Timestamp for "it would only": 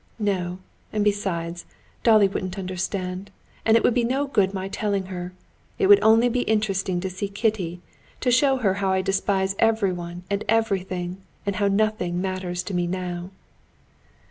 5.77-6.27